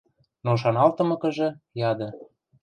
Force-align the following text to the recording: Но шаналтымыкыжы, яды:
Но 0.45 0.51
шаналтымыкыжы, 0.61 1.49
яды: 1.89 2.09